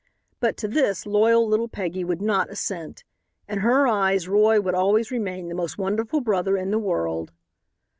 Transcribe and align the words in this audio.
But 0.39 0.57
to 0.57 0.67
this 0.67 1.05
loyal 1.05 1.47
little 1.47 1.67
Peggy 1.67 2.03
would 2.03 2.23
not 2.23 2.49
assent. 2.49 3.03
In 3.47 3.59
her 3.59 3.87
eyes 3.87 4.27
Roy 4.27 4.59
would 4.59 4.73
always 4.73 5.11
remain 5.11 5.47
the 5.47 5.53
most 5.53 5.77
wonderful 5.77 6.21
brother 6.21 6.57
in 6.57 6.71
the 6.71 6.79
world. 6.79 7.31